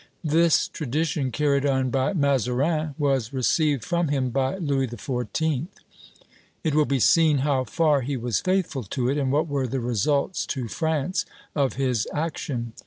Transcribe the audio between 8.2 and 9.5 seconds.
faithful to it, and what